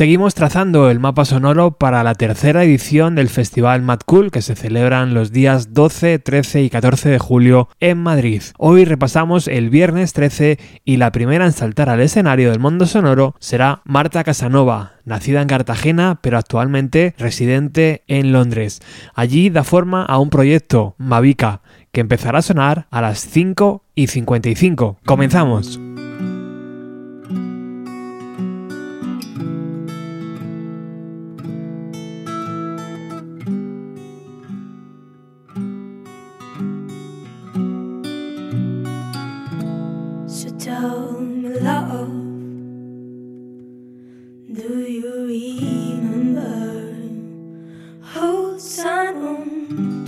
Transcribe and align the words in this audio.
Seguimos 0.00 0.34
trazando 0.34 0.88
el 0.88 0.98
mapa 0.98 1.26
sonoro 1.26 1.72
para 1.72 2.02
la 2.02 2.14
tercera 2.14 2.64
edición 2.64 3.14
del 3.14 3.28
Festival 3.28 3.82
Mad 3.82 3.98
Cool 4.06 4.30
que 4.30 4.40
se 4.40 4.56
celebran 4.56 5.12
los 5.12 5.30
días 5.30 5.74
12, 5.74 6.18
13 6.18 6.62
y 6.62 6.70
14 6.70 7.10
de 7.10 7.18
julio 7.18 7.68
en 7.80 7.98
Madrid. 7.98 8.40
Hoy 8.56 8.86
repasamos 8.86 9.46
el 9.46 9.68
viernes 9.68 10.14
13 10.14 10.58
y 10.86 10.96
la 10.96 11.12
primera 11.12 11.44
en 11.44 11.52
saltar 11.52 11.90
al 11.90 12.00
escenario 12.00 12.50
del 12.50 12.60
mundo 12.60 12.86
sonoro 12.86 13.34
será 13.40 13.82
Marta 13.84 14.24
Casanova, 14.24 14.92
nacida 15.04 15.42
en 15.42 15.48
Cartagena 15.48 16.18
pero 16.22 16.38
actualmente 16.38 17.14
residente 17.18 18.02
en 18.06 18.32
Londres. 18.32 18.80
Allí 19.14 19.50
da 19.50 19.64
forma 19.64 20.06
a 20.06 20.18
un 20.18 20.30
proyecto, 20.30 20.94
Mavica, 20.96 21.60
que 21.92 22.00
empezará 22.00 22.38
a 22.38 22.42
sonar 22.42 22.86
a 22.90 23.02
las 23.02 23.20
5 23.28 23.84
y 23.94 24.06
55. 24.06 24.96
Comenzamos. 25.04 25.78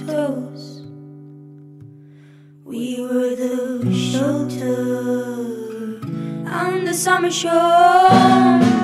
toes. 0.07 0.83
We 2.65 3.01
were 3.01 3.35
the 3.37 3.93
shelter 3.93 4.73
on 6.49 6.85
the 6.85 6.95
summer 6.95 7.31
shore. 7.31 8.82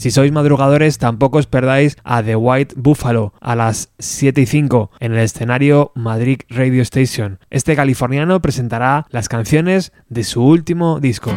Si 0.00 0.10
sois 0.10 0.32
madrugadores, 0.32 0.96
tampoco 0.96 1.36
os 1.36 1.46
perdáis 1.46 1.98
a 2.04 2.22
The 2.22 2.34
White 2.34 2.74
Buffalo 2.78 3.34
a 3.38 3.54
las 3.54 3.92
7 3.98 4.40
y 4.40 4.46
5 4.46 4.90
en 4.98 5.12
el 5.12 5.18
escenario 5.18 5.92
Madrid 5.94 6.40
Radio 6.48 6.80
Station. 6.80 7.38
Este 7.50 7.76
californiano 7.76 8.40
presentará 8.40 9.04
las 9.10 9.28
canciones 9.28 9.92
de 10.08 10.24
su 10.24 10.42
último 10.42 11.00
disco. 11.00 11.30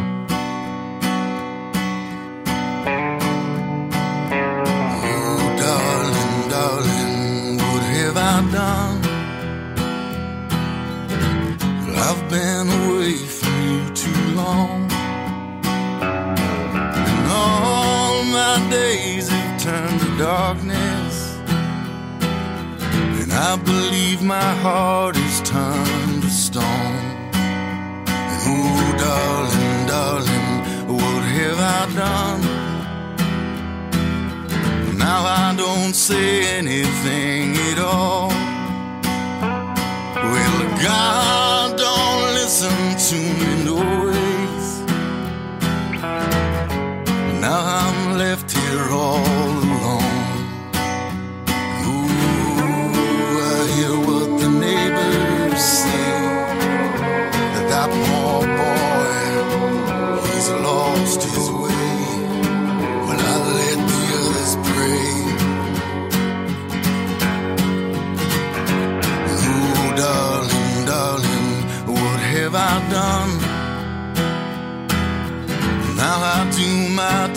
My 24.34 24.52
heart 24.64 25.16
is 25.16 25.36
turned 25.42 26.22
to 26.22 26.30
stone. 26.46 27.00
And 28.32 28.42
oh, 28.52 28.86
darling, 29.06 29.78
darling, 29.92 30.50
what 30.98 31.22
have 31.36 31.60
I 31.78 31.82
done? 32.02 32.42
Now 35.06 35.20
I 35.44 35.54
don't 35.64 35.94
say 36.08 36.26
anything 36.58 37.46
at 37.70 37.78
all. 37.78 38.33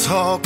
tall 0.07 0.37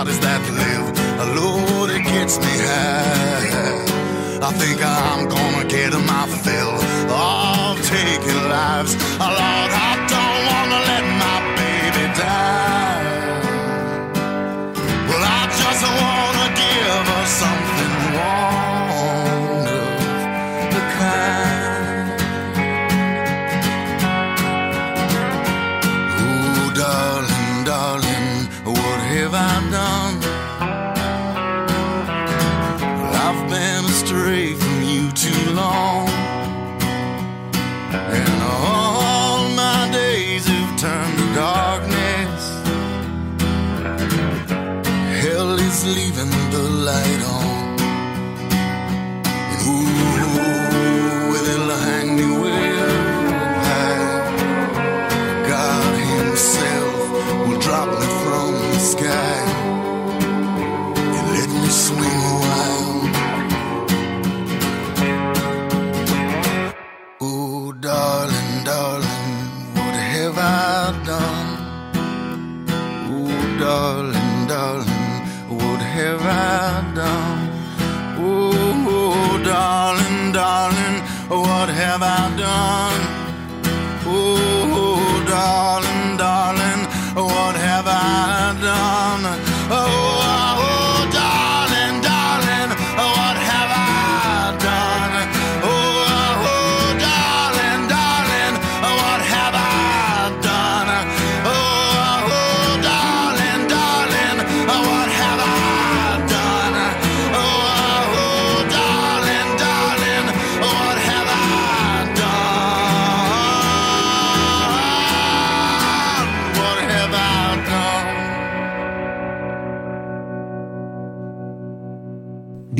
bodies 0.00 0.20
that 0.20 0.40
live. 0.62 0.88
Lord, 1.36 1.90
it 1.90 2.04
gets 2.04 2.38
me 2.38 2.54
high. 2.68 4.48
I 4.48 4.50
think 4.60 4.80
I'm 4.80 5.28
gonna 5.28 5.68
get 5.68 5.92
my 5.92 6.24
fill 6.44 6.76
of 7.12 7.76
taking 7.84 8.42
lives. 8.48 8.92
Lord, 9.20 9.72
I 9.88 10.09
and 59.46 61.26
let 61.34 61.48
me 61.48 61.68
swing 61.68 62.09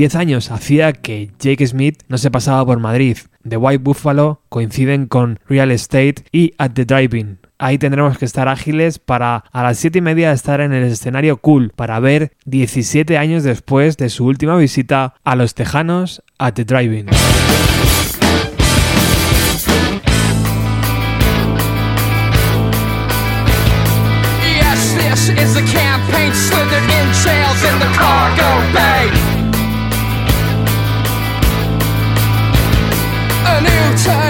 10 0.01 0.15
años 0.15 0.51
hacía 0.51 0.95
que 0.95 1.31
Jake 1.39 1.67
Smith 1.67 2.05
no 2.09 2.17
se 2.17 2.31
pasaba 2.31 2.65
por 2.65 2.79
Madrid. 2.81 3.19
The 3.47 3.59
White 3.59 3.83
Buffalo 3.85 4.41
coinciden 4.49 5.05
con 5.05 5.41
Real 5.47 5.71
Estate 5.71 6.25
y 6.33 6.55
At 6.57 6.71
the 6.71 6.87
Driving. 6.87 7.37
Ahí 7.59 7.77
tendremos 7.77 8.17
que 8.17 8.25
estar 8.25 8.49
ágiles 8.49 8.99
para 8.99 9.45
a 9.53 9.63
las 9.63 9.77
7 9.77 9.99
y 9.99 10.01
media 10.01 10.33
estar 10.33 10.63
en 10.63 10.73
el 10.73 10.85
escenario 10.85 11.37
cool 11.37 11.75
para 11.77 12.01
ver 12.01 12.33
17 12.47 13.19
años 13.19 13.45
después 13.45 13.99
de 13.99 14.09
su 14.09 14.25
última 14.25 14.57
visita 14.57 15.17
a 15.23 15.37
los 15.37 15.53
Tejanos 15.53 16.23
at 16.39 16.55
the 16.55 16.65
Driving. 16.65 17.05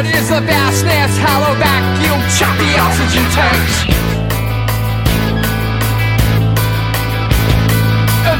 Turd 0.02 0.14
is 0.14 0.28
the 0.28 0.40
vastness, 0.40 1.18
hollow 1.18 1.54
vacuum, 1.58 2.20
choppy 2.38 2.70
oxygen 2.78 3.26
tanks. 3.36 3.84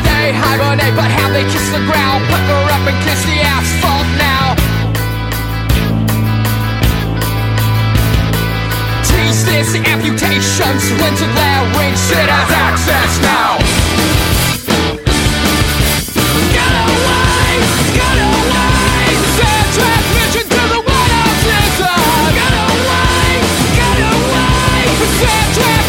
They 0.05 0.33
hibernate, 0.33 0.95
but 0.97 1.11
how 1.11 1.29
they 1.33 1.45
kiss 1.45 1.69
the 1.71 1.83
ground, 1.85 2.25
pucker 2.29 2.63
up 2.71 2.85
and 2.89 2.97
kiss 3.05 3.25
the 3.25 3.39
asphalt 3.41 4.09
now. 4.17 4.55
Tease 9.05 9.45
this 9.45 9.75
amputations, 9.75 10.85
winter 11.01 11.29
glare, 11.35 11.65
wing 11.77 11.95
shit 11.97 12.29
has 12.29 12.51
access 12.69 13.13
now. 13.21 13.59
Get 16.55 16.73
away, 16.89 17.53
get 17.97 18.17
away, 18.17 18.70
Yeah, 25.19 25.57
yeah. 25.57 25.80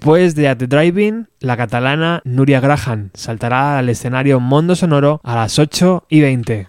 Después 0.00 0.34
de 0.34 0.48
At 0.48 0.56
the 0.56 0.66
Driving, 0.66 1.26
la 1.40 1.58
catalana 1.58 2.22
Nuria 2.24 2.58
Graham 2.58 3.10
saltará 3.12 3.76
al 3.76 3.90
escenario 3.90 4.40
Mondo 4.40 4.74
Sonoro 4.74 5.20
a 5.22 5.34
las 5.34 5.58
8 5.58 6.06
y 6.08 6.22
20. 6.22 6.68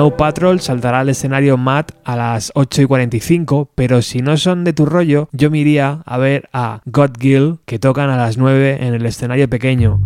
No 0.00 0.16
Patrol 0.16 0.60
saltará 0.60 1.00
al 1.00 1.10
escenario 1.10 1.58
Matt 1.58 1.92
a 2.04 2.16
las 2.16 2.52
8 2.54 2.80
y 2.80 2.86
45, 2.86 3.68
pero 3.74 4.00
si 4.00 4.22
no 4.22 4.38
son 4.38 4.64
de 4.64 4.72
tu 4.72 4.86
rollo, 4.86 5.28
yo 5.30 5.50
me 5.50 5.58
iría 5.58 6.00
a 6.06 6.16
ver 6.16 6.48
a 6.54 6.80
God 6.86 7.10
Gill 7.20 7.58
que 7.66 7.78
tocan 7.78 8.08
a 8.08 8.16
las 8.16 8.38
9 8.38 8.78
en 8.80 8.94
el 8.94 9.04
escenario 9.04 9.50
pequeño. 9.50 10.00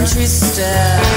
country 0.00 0.24
style. 0.24 1.09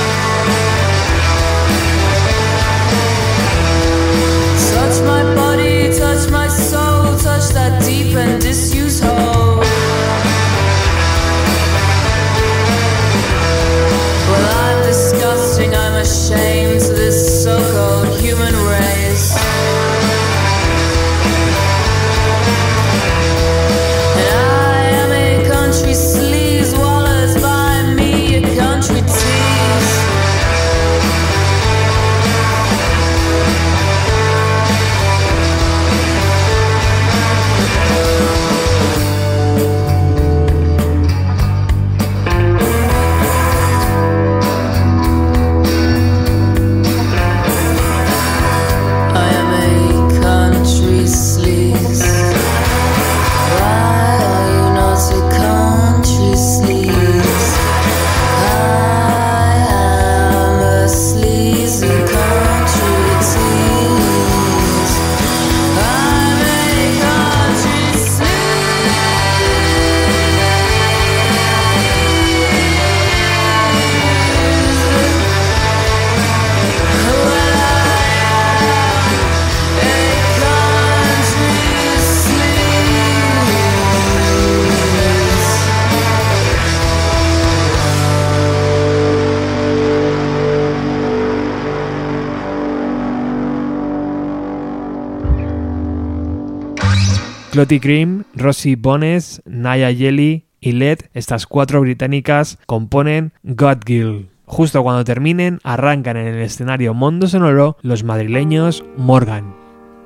Clotty 97.53 97.79
Cream, 97.79 98.23
Rosie 98.33 98.75
Bones, 98.75 99.43
Naya 99.45 99.93
Jelly 99.93 100.47
y 100.59 100.71
Led, 100.71 101.01
estas 101.13 101.45
cuatro 101.45 101.81
británicas, 101.81 102.57
componen 102.65 103.31
God 103.43 103.77
Gill. 103.85 104.29
Justo 104.45 104.81
cuando 104.81 105.03
terminen, 105.03 105.59
arrancan 105.63 106.17
en 106.17 106.25
el 106.25 106.41
escenario 106.41 106.95
Mondo 106.95 107.27
Sonoro 107.27 107.77
los 107.83 108.03
madrileños 108.03 108.83
Morgan. 108.97 109.53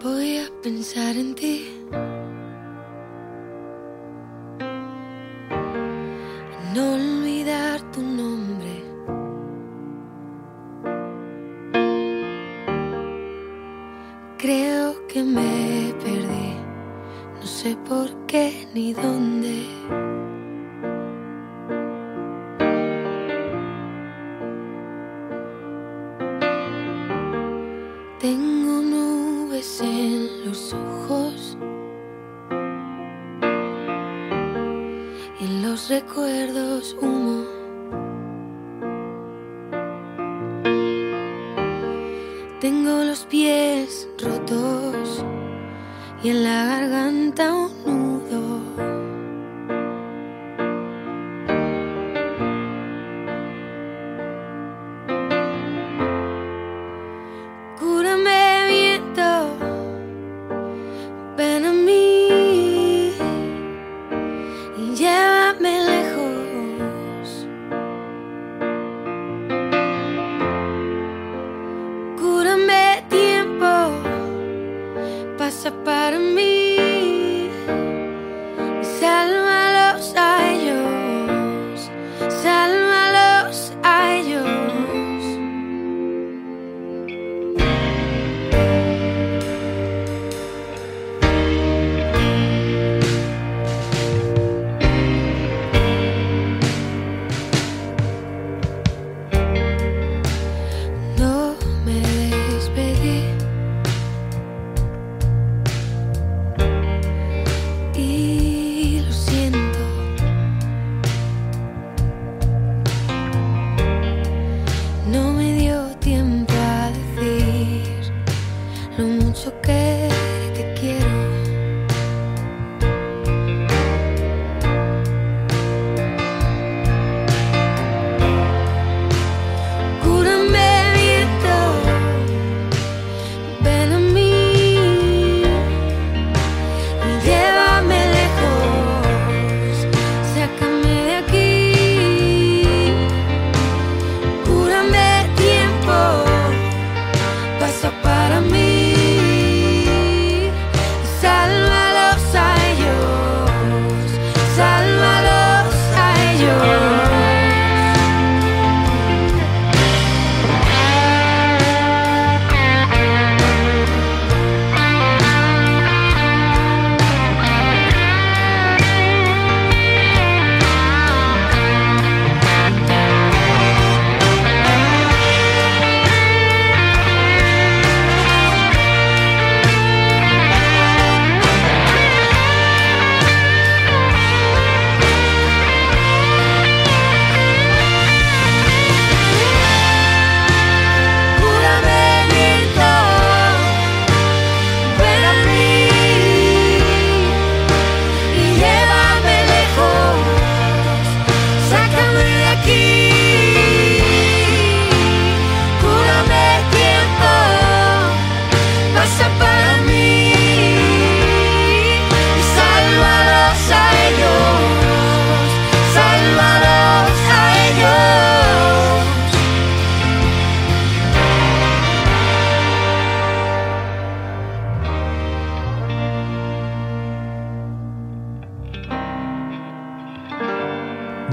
Voy 0.04 0.40
a 0.40 0.62
pensar 0.62 1.16
en 1.16 1.36
ti. 1.36 1.68
No 6.76 6.96
olvidar 6.96 7.80
tu 7.94 8.02
nombre. 8.02 8.84
Creo 14.38 15.08
que 15.08 15.24
me 15.24 15.94
perdí. 16.04 16.47
Sé 17.58 17.76
por 17.90 18.08
qué 18.28 18.68
ni 18.76 18.94
dónde. 18.94 19.66
Tengo 28.20 28.74
nubes 28.84 29.82
en 29.82 30.46
los 30.46 30.72
ojos 30.72 31.58
y 35.40 35.46
en 35.46 35.64
los 35.64 35.90
recuerdos 35.90 36.96
humo. 37.02 37.47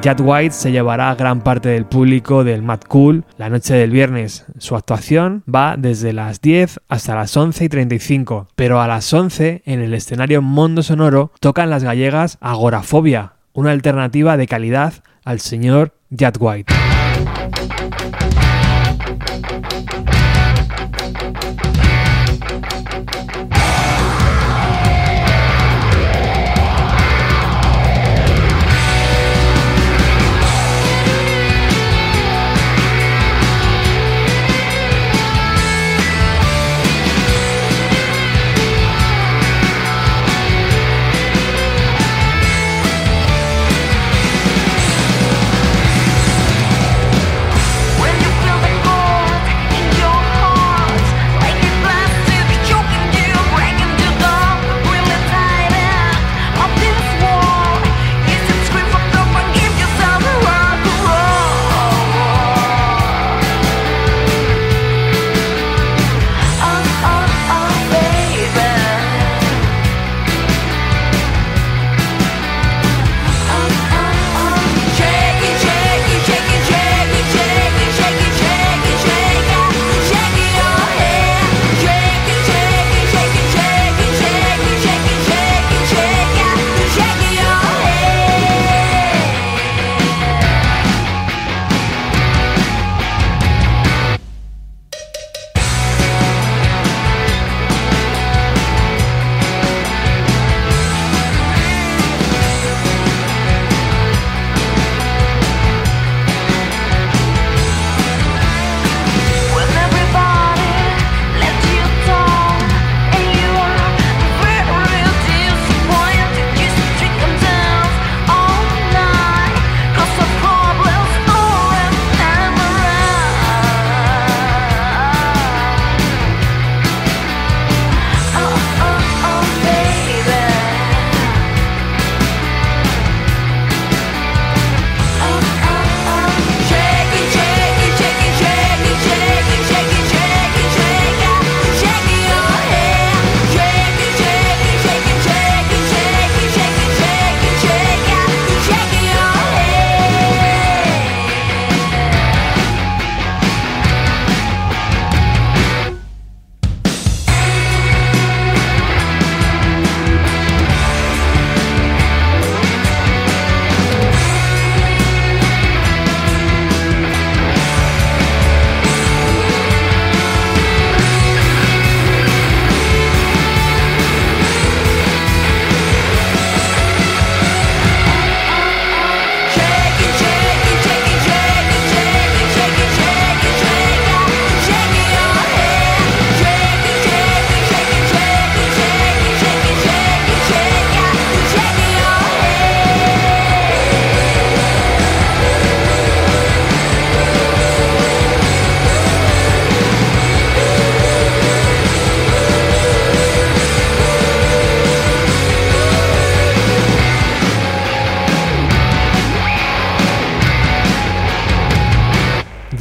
Jack 0.04 0.20
White 0.22 0.54
se 0.54 0.70
llevará 0.70 1.14
gran 1.14 1.40
parte 1.40 1.70
del 1.70 1.86
público 1.86 2.44
del 2.44 2.60
Mad 2.60 2.80
Cool 2.88 3.24
la 3.38 3.48
noche 3.48 3.72
del 3.72 3.90
viernes. 3.90 4.44
Su 4.58 4.76
actuación 4.76 5.42
va 5.48 5.76
desde 5.78 6.12
las 6.12 6.42
10 6.42 6.80
hasta 6.90 7.14
las 7.14 7.34
11 7.34 7.64
y 7.64 7.68
35, 7.70 8.48
pero 8.54 8.82
a 8.82 8.86
las 8.86 9.10
11 9.10 9.62
en 9.64 9.80
el 9.80 9.94
escenario 9.94 10.42
Mondo 10.42 10.82
Sonoro 10.82 11.32
tocan 11.40 11.70
las 11.70 11.84
gallegas 11.84 12.36
Agorafobia, 12.42 13.36
una 13.54 13.70
alternativa 13.70 14.36
de 14.36 14.46
calidad 14.46 14.92
al 15.24 15.40
señor 15.40 15.94
Jack 16.10 16.36
White. 16.38 16.74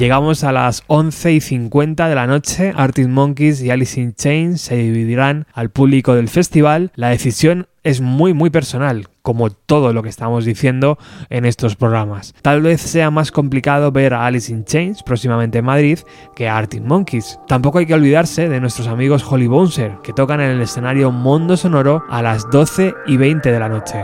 Llegamos 0.04 0.44
a 0.44 0.52
las 0.52 0.84
11 0.88 1.32
y 1.32 1.40
50 1.40 2.10
de 2.10 2.16
la 2.16 2.28
noche. 2.28 2.74
Arctic 2.76 3.08
Monkeys 3.08 3.62
y 3.62 3.70
Alice 3.70 4.02
in 4.02 4.14
Chains 4.14 4.60
se 4.60 4.76
dividirán 4.76 5.48
al 5.54 5.70
público 5.70 6.14
del 6.14 6.28
festival. 6.28 6.92
La 6.96 7.08
decisión 7.08 7.68
es 7.84 8.02
muy 8.02 8.34
muy 8.34 8.50
personal, 8.50 9.08
como 9.22 9.50
todo 9.50 9.94
lo 9.94 10.04
que 10.04 10.10
estamos 10.10 10.44
diciendo 10.44 10.98
en 11.30 11.46
estos 11.46 11.78
programas. 11.78 12.36
Tal 12.42 12.62
vez 12.62 12.82
sea 12.82 13.12
más 13.12 13.32
complicado 13.32 13.94
ver 13.94 14.14
a 14.14 14.26
Alice 14.26 14.52
in 14.52 14.66
Chains 14.66 15.04
próximamente 15.04 15.60
en 15.60 15.66
Madrid 15.66 16.00
que 16.36 16.50
a 16.50 16.58
Arctic 16.58 16.84
Monkeys. 16.84 17.40
Tampoco 17.48 17.78
hay 17.78 17.86
que 17.86 17.94
olvidarse 17.94 18.50
de 18.50 18.60
nuestros 18.60 18.90
amigos 18.90 19.24
Holly 19.26 19.48
Bouncer, 19.48 20.00
que 20.04 20.12
tocan 20.12 20.42
en 20.42 20.50
el 20.50 20.62
escenario 20.62 21.14
Mondo 21.14 21.56
Sonoro 21.56 22.04
a 22.10 22.22
las 22.22 22.50
12 22.52 22.94
y 23.08 23.16
20 23.16 23.54
de 23.54 23.60
la 23.60 23.70
noche. 23.70 24.04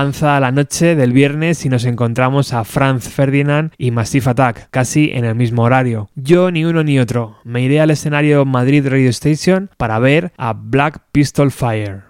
Avanza 0.00 0.40
la 0.40 0.50
noche 0.50 0.96
del 0.96 1.12
viernes 1.12 1.66
y 1.66 1.68
nos 1.68 1.84
encontramos 1.84 2.54
a 2.54 2.64
Franz 2.64 3.06
Ferdinand 3.06 3.72
y 3.76 3.90
Massive 3.90 4.30
Attack, 4.30 4.68
casi 4.70 5.10
en 5.12 5.26
el 5.26 5.34
mismo 5.34 5.62
horario. 5.62 6.08
Yo 6.14 6.50
ni 6.50 6.64
uno 6.64 6.82
ni 6.82 6.98
otro. 6.98 7.36
Me 7.44 7.60
iré 7.60 7.82
al 7.82 7.90
escenario 7.90 8.46
Madrid 8.46 8.88
Radio 8.88 9.10
Station 9.10 9.68
para 9.76 9.98
ver 9.98 10.32
a 10.38 10.54
Black 10.54 11.02
Pistol 11.12 11.50
Fire. 11.50 12.04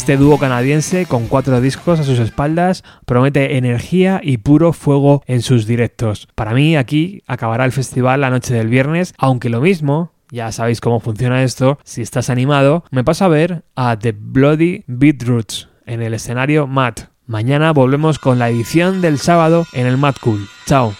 Este 0.00 0.16
dúo 0.16 0.38
canadiense, 0.38 1.04
con 1.04 1.26
cuatro 1.26 1.60
discos 1.60 2.00
a 2.00 2.04
sus 2.04 2.18
espaldas, 2.20 2.84
promete 3.04 3.58
energía 3.58 4.18
y 4.24 4.38
puro 4.38 4.72
fuego 4.72 5.22
en 5.26 5.42
sus 5.42 5.66
directos. 5.66 6.26
Para 6.34 6.54
mí, 6.54 6.74
aquí 6.74 7.22
acabará 7.26 7.66
el 7.66 7.70
festival 7.70 8.22
la 8.22 8.30
noche 8.30 8.54
del 8.54 8.68
viernes, 8.68 9.12
aunque 9.18 9.50
lo 9.50 9.60
mismo, 9.60 10.12
ya 10.30 10.52
sabéis 10.52 10.80
cómo 10.80 11.00
funciona 11.00 11.42
esto, 11.42 11.78
si 11.84 12.00
estás 12.00 12.30
animado, 12.30 12.82
me 12.90 13.04
paso 13.04 13.26
a 13.26 13.28
ver 13.28 13.62
a 13.76 13.98
The 13.98 14.12
Bloody 14.18 14.84
Beetroots 14.86 15.68
en 15.84 16.00
el 16.00 16.14
escenario 16.14 16.66
Matt. 16.66 17.10
Mañana 17.26 17.70
volvemos 17.74 18.18
con 18.18 18.38
la 18.38 18.48
edición 18.48 19.02
del 19.02 19.18
sábado 19.18 19.66
en 19.74 19.86
el 19.86 19.98
Mad 19.98 20.14
Cool. 20.22 20.48
Chao. 20.64 20.94